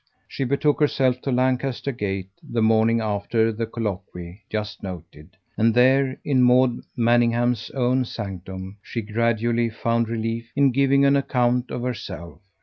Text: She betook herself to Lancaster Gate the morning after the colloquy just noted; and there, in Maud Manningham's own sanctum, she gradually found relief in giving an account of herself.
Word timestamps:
She 0.27 0.45
betook 0.45 0.79
herself 0.79 1.21
to 1.21 1.31
Lancaster 1.31 1.91
Gate 1.91 2.31
the 2.41 2.63
morning 2.63 3.01
after 3.01 3.51
the 3.51 3.67
colloquy 3.67 4.41
just 4.49 4.81
noted; 4.81 5.37
and 5.57 5.75
there, 5.75 6.17
in 6.25 6.41
Maud 6.41 6.79
Manningham's 6.97 7.69
own 7.75 8.05
sanctum, 8.05 8.77
she 8.81 9.03
gradually 9.03 9.69
found 9.69 10.09
relief 10.09 10.49
in 10.55 10.71
giving 10.71 11.05
an 11.05 11.15
account 11.15 11.69
of 11.69 11.83
herself. 11.83 12.39